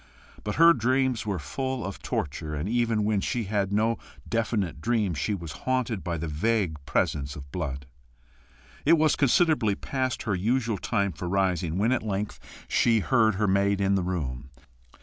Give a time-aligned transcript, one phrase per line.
[0.43, 5.13] But her dreams were full of torture, and even when she had no definite dream,
[5.13, 7.85] she was haunted by the vague presence of blood.
[8.83, 13.47] It was considerably past her usual time for rising when at length she heard her
[13.47, 14.49] maid in the room.